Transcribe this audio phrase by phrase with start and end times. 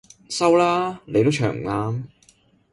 [0.29, 2.03] 收啦，你都唱唔啱